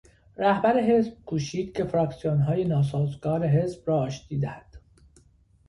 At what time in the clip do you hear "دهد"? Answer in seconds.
4.39-4.75